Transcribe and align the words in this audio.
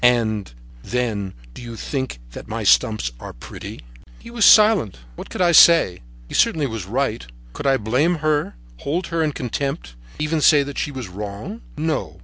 And, 0.03 0.51
then, 0.81 1.35
do 1.53 1.61
you 1.61 1.75
think 1.75 2.17
that 2.31 2.47
my 2.47 2.63
stumps 2.63 3.11
are 3.19 3.33
pretty?" 3.33 3.81
He 4.17 4.31
was 4.31 4.45
silent. 4.45 4.97
What 5.15 5.29
could 5.29 5.43
I 5.43 5.51
say? 5.51 6.01
He 6.27 6.33
certainly 6.33 6.65
was 6.65 6.87
right. 6.87 7.23
Could 7.53 7.67
I 7.67 7.77
blame 7.77 8.15
her, 8.25 8.55
hold 8.77 9.05
her 9.13 9.21
in 9.21 9.31
contempt, 9.31 9.93
even 10.17 10.41
say 10.41 10.63
that 10.63 10.79
she 10.79 10.89
was 10.89 11.07
wrong? 11.07 11.61
No. 11.77 12.19